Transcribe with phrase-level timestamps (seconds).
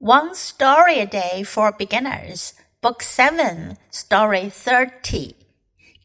[0.00, 5.36] One Story a Day for Beginners, Book 7, Story 30.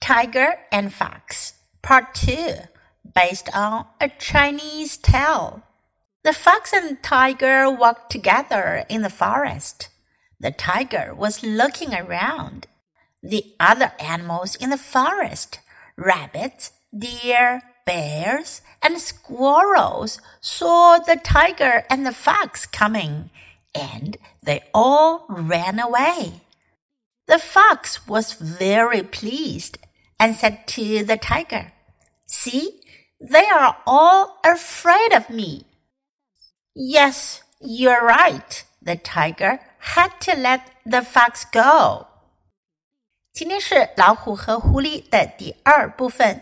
[0.00, 2.54] Tiger and Fox, Part 2,
[3.14, 5.62] based on a Chinese tale.
[6.24, 9.90] The fox and tiger walked together in the forest.
[10.40, 12.66] The tiger was looking around.
[13.22, 15.60] The other animals in the forest,
[15.96, 23.30] rabbits, deer, bears, and squirrels, saw the tiger and the fox coming
[23.73, 26.41] and they all ran away.
[27.27, 29.77] The fox was very pleased
[30.19, 31.71] and said to the tiger,
[32.25, 32.81] See,
[33.19, 35.65] they are all afraid of me.
[36.75, 38.63] Yes, you're right.
[38.81, 42.07] The tiger had to let the fox go.
[43.31, 46.41] 今天是老虎和狐狸的第二部分。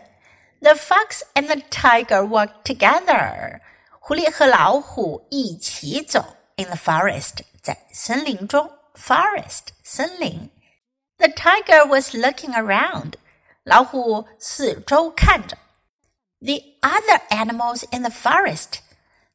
[0.61, 3.59] The fox and the tiger walked together.
[3.99, 6.37] 狐狸和老虎一起走。
[6.61, 10.49] in the forest 在森林中 forest 森林。
[11.17, 13.13] The tiger was looking around.
[13.63, 15.57] 老虎四周看着。
[16.39, 18.79] The other animals in the forest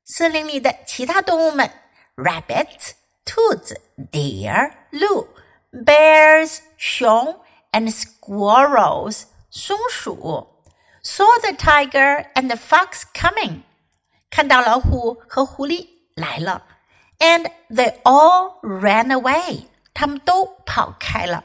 [0.04, 1.70] 森林里的其他动物们，
[2.16, 2.92] rabbits
[3.24, 3.80] 兔子，
[4.10, 5.28] deer 鹿，
[5.72, 7.40] bears 熊，
[7.72, 10.48] and squirrels 松鼠，
[11.02, 13.62] saw the tiger and the fox coming
[14.30, 16.64] 看到老虎和狐狸来了。
[17.18, 19.66] and they all ran away.
[19.94, 21.44] 他们都跑开了。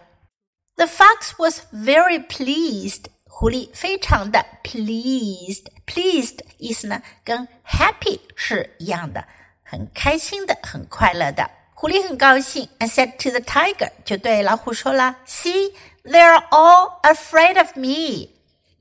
[0.76, 3.06] The fox was very pleased.
[3.26, 9.26] 狐狸非常的 pleased。pleased 意思呢，跟 happy 是一样的，
[9.64, 11.50] 很开心的，很快乐的。
[11.74, 18.30] 狐狸很高兴，and said to the tiger，就对老虎说了：“See, they're all afraid of me。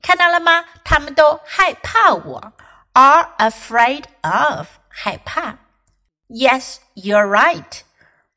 [0.01, 0.65] 看到了吗？
[0.83, 2.53] 他们都害怕我。
[2.93, 5.57] Are afraid of 害怕。”
[6.31, 7.81] Yes, you're right.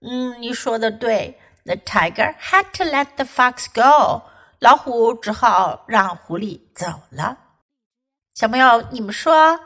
[0.00, 1.38] 嗯，你说的对。
[1.64, 4.22] The tiger had to let the fox go.
[4.58, 7.36] 老虎只好让狐狸走了。
[8.34, 9.60] 小朋友，你们说，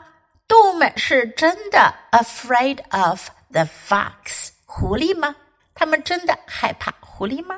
[0.47, 5.35] 动物们是真的 afraid of the fox 狐狸吗？
[5.73, 7.55] 他们真的害怕狐狸吗？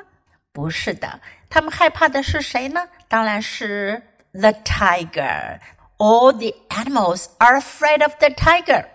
[0.52, 1.20] 不是的，
[1.50, 2.88] 他们害怕的是谁呢？
[3.08, 5.58] 当然是 the tiger.
[5.98, 8.86] All the animals are afraid of the tiger.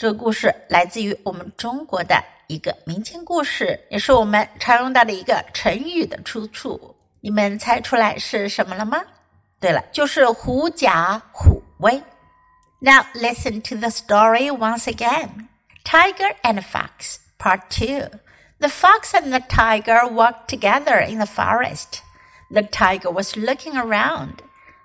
[0.00, 6.94] 这个故事来自于我们中国的一个民间故事，也是我们常用到的一个成语的出处。
[7.20, 9.02] 你们猜出来是什么了吗？
[9.58, 12.02] 对了，就是狐假虎威。
[12.78, 15.48] Now listen to the story once again.
[15.82, 18.10] Tiger and Fox, Part 2.
[18.58, 22.00] The fox and the tiger walked together in the forest.
[22.50, 24.36] The tiger was looking around.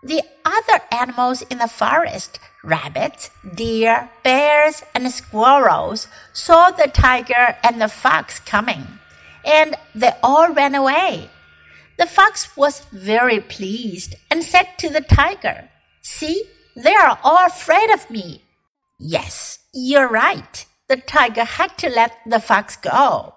[0.07, 7.81] The other animals in the forest, rabbits, deer, bears, and squirrels, saw the tiger and
[7.81, 8.87] the fox coming,
[9.45, 11.29] and they all ran away.
[11.99, 15.71] The fox was very pleased and said to the tiger,
[16.03, 16.45] See,
[16.77, 18.45] they are all afraid of me.
[19.01, 20.67] Yes, you're right.
[20.87, 23.35] The tiger had to let the fox go.